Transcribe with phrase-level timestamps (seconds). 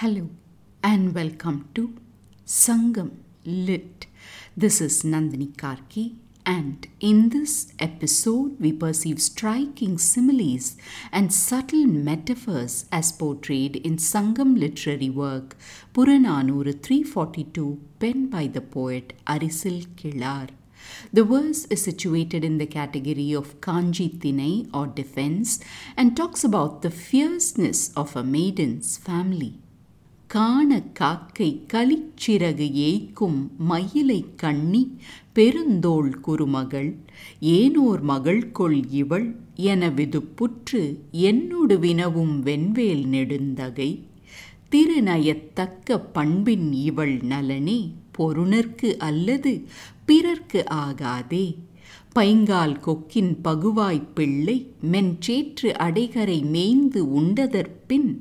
[0.00, 0.30] Hello
[0.82, 1.94] and welcome to
[2.46, 3.10] Sangam
[3.44, 4.06] Lit.
[4.56, 6.14] This is Nandini Karki,
[6.46, 10.78] and in this episode, we perceive striking similes
[11.12, 15.54] and subtle metaphors as portrayed in Sangam literary work
[15.92, 20.48] Puranaanooru 342, penned by the poet Arisil Kizhaar.
[21.12, 25.60] The verse is situated in the category of Kaanji Thinai or defense
[25.94, 29.58] and talks about the fierceness of a maiden's family.
[30.32, 34.82] காண காக்கை களிச்சிறகு ஏய்க்கும் மயிலை கண்ணி
[35.34, 36.96] பெருந்தோள் குருமகள்
[37.40, 43.90] ஏனோர் மகள் கொள் இவள் எனவிது புற்று என்னொடு வினவும் வெண்வேல் நெடுந்தகை.
[44.70, 49.64] திருநயத்தக்க பண்பின் இவள் நலனே பொருணர்க்கு அல்லது
[50.04, 51.46] பிறர்க்கு ஆகாதே.
[52.18, 58.20] பைங்கால் கொக்கின் பகுவாய்ப் பிள்ளை மென்சேற்று அடைகரை மேய்ந்து உண்டதற்பின்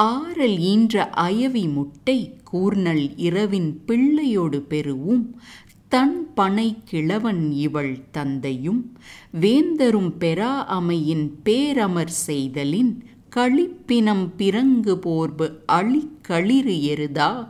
[0.00, 5.40] ஆறல் ஈன்ற அயவி முட்டை கூர்நல் இரவின் பிள்ளையோடு பெறுவும்.
[5.88, 8.92] தன் பனை கிழவன் இவள் தந்தையும்
[9.40, 13.04] வேந்தரும் பெறா அமையின் பேரமர் செய்தலின்
[13.36, 17.48] களிப்பினம் பிறங்கு போர்பு அழி களிறு எருதா?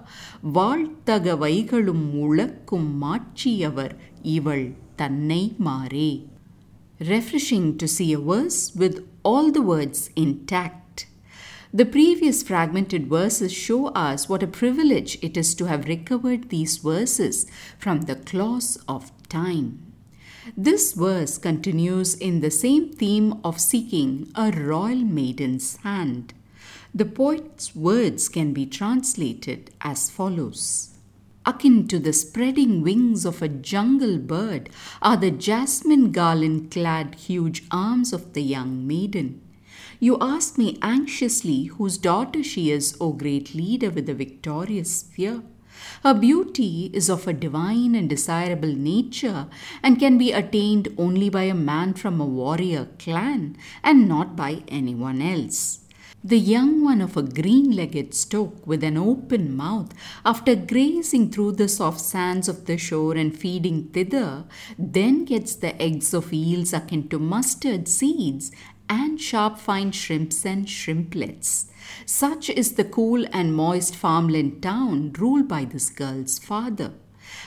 [0.55, 6.10] வாழ்த்தக வைகளும் உழக்கும் மாட்சியவர் இவள் தன்னை மாறே
[7.00, 11.08] refreshing to see a verse with all the words intact.
[11.74, 16.78] The previous fragmented verses show us what a privilege it is to have recovered these
[16.78, 19.92] verses from the claws of time.
[20.56, 26.34] This verse continues in the same theme of seeking a royal maiden's hand.
[26.94, 30.89] The poet's words can be translated as follows.
[31.47, 34.69] Akin to the spreading wings of a jungle bird
[35.01, 39.41] are the jasmine garland clad huge arms of the young maiden.
[39.99, 45.43] You ask me anxiously whose daughter she is, O great leader with the victorious spear.
[46.03, 49.47] Her beauty is of a divine and desirable nature
[49.83, 54.63] and can be attained only by a man from a warrior clan and not by
[54.69, 55.81] anyone else.
[56.23, 61.53] The young one of a green legged stork with an open mouth, after grazing through
[61.53, 64.45] the soft sands of the shore and feeding thither,
[64.79, 68.53] then gets the eggs of eels akin to mustard seeds
[68.87, 71.71] and sharp fine shrimps and shrimplets.
[72.05, 76.93] Such is the cool and moist farmland town ruled by this girl's father.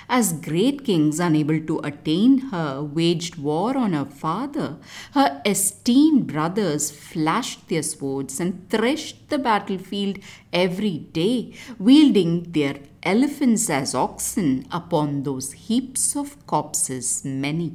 [0.09, 4.77] As great kings unable to attain her waged war on her father,
[5.13, 10.19] her esteemed brothers flashed their swords and threshed the battlefield
[10.51, 17.73] every day, wielding their elephants as oxen upon those heaps of corpses many.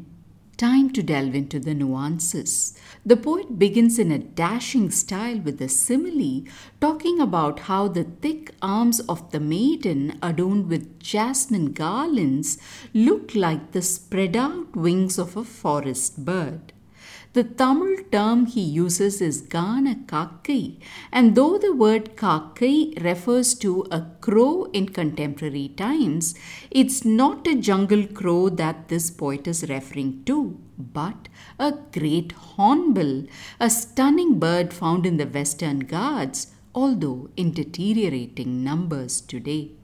[0.58, 2.76] Time to delve into the nuances.
[3.06, 6.42] The poet begins in a dashing style with a simile,
[6.80, 12.58] talking about how the thick arms of the maiden, adorned with jasmine garlands,
[12.92, 16.72] look like the spread out wings of a forest bird.
[17.34, 20.80] The Tamil term he uses is Gana Kakkai,
[21.12, 26.34] and though the word Kakkai refers to a crow in contemporary times,
[26.70, 33.24] it's not a jungle crow that this poet is referring to, but a great hornbill,
[33.60, 39.77] a stunning bird found in the Western Ghats, although in deteriorating numbers today.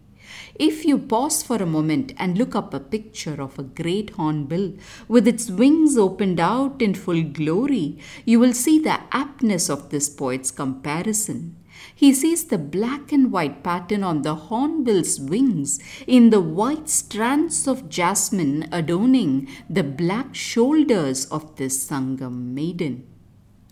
[0.55, 4.75] If you pause for a moment and look up a picture of a great hornbill
[5.09, 10.09] with its wings opened out in full glory, you will see the aptness of this
[10.09, 11.56] poet's comparison.
[11.95, 17.66] He sees the black and white pattern on the hornbill's wings in the white strands
[17.66, 23.06] of jasmine adorning the black shoulders of this Sangam maiden.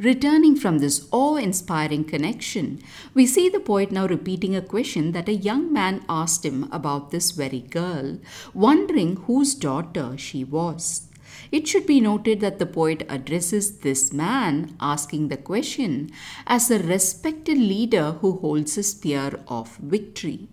[0.02, 2.82] Returning from this awe inspiring connection,
[3.14, 7.12] we see the poet now repeating a question that a young man asked him about
[7.12, 8.18] this very girl,
[8.52, 11.08] wondering whose daughter she was.
[11.52, 16.10] It should be noted that the poet addresses this man asking the question
[16.48, 20.48] as a respected leader who holds a spear of victory.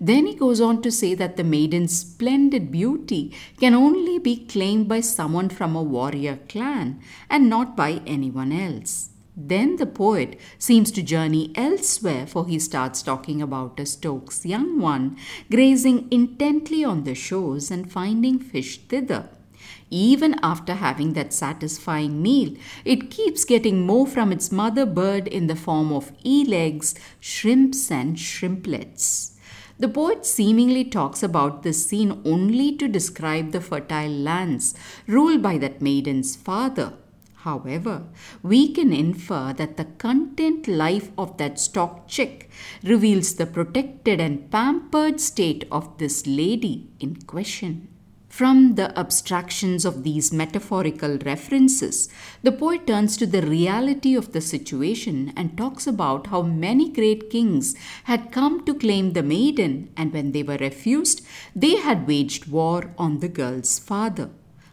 [0.00, 4.88] Then he goes on to say that the maiden's splendid beauty can only be claimed
[4.88, 9.10] by someone from a warrior clan and not by anyone else.
[9.36, 14.78] Then the poet seems to journey elsewhere, for he starts talking about a stork's young
[14.78, 15.18] one
[15.50, 19.28] grazing intently on the shores and finding fish thither.
[19.90, 25.46] Even after having that satisfying meal, it keeps getting more from its mother bird in
[25.46, 29.35] the form of eel eggs, shrimps, and shrimplets.
[29.78, 34.74] The poet seemingly talks about this scene only to describe the fertile lands
[35.06, 36.94] ruled by that maiden's father.
[37.34, 38.04] However,
[38.42, 42.50] we can infer that the content life of that stock chick
[42.82, 47.88] reveals the protected and pampered state of this lady in question.
[48.36, 52.10] From the abstractions of these metaphorical references,
[52.42, 57.30] the poet turns to the reality of the situation and talks about how many great
[57.30, 57.74] kings
[58.04, 61.22] had come to claim the maiden, and when they were refused,
[61.54, 64.28] they had waged war on the girl's father.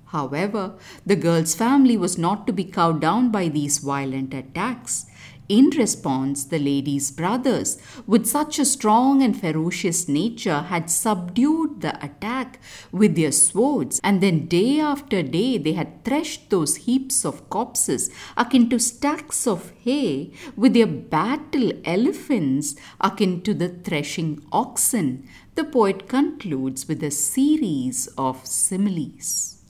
[0.07, 0.73] However,
[1.05, 5.05] the girl's family was not to be cowed down by these violent attacks.
[5.49, 12.03] In response, the lady's brothers, with such a strong and ferocious nature, had subdued the
[12.03, 12.61] attack
[12.93, 18.09] with their swords, and then day after day they had threshed those heaps of corpses
[18.37, 25.27] akin to stacks of hay with their battle elephants akin to the threshing oxen.
[25.55, 29.62] The poet concludes with a series of similes.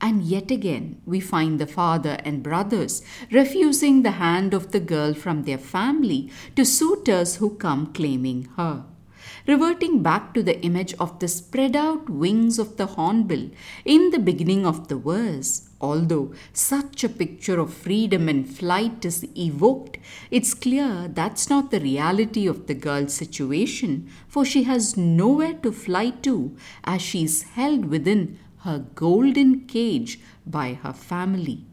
[0.00, 3.02] And yet again, we find the father and brothers
[3.32, 8.84] refusing the hand of the girl from their family to suitors who come claiming her.
[9.46, 13.50] Reverting back to the image of the spread out wings of the hornbill
[13.84, 19.26] in the beginning of the verse, although such a picture of freedom and flight is
[19.36, 19.98] evoked,
[20.30, 25.72] it's clear that's not the reality of the girl's situation, for she has nowhere to
[25.72, 31.64] fly to as she is held within her golden cage by her family.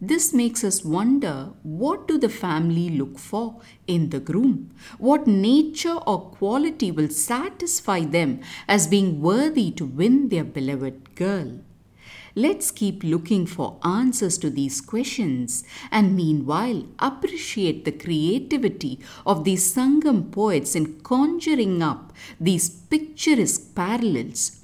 [0.00, 4.70] This makes us wonder what do the family look for in the groom?
[4.98, 11.60] What nature or quality will satisfy them as being worthy to win their beloved girl?
[12.36, 19.72] Let's keep looking for answers to these questions and meanwhile appreciate the creativity of these
[19.72, 24.63] Sangam poets in conjuring up these picturesque parallels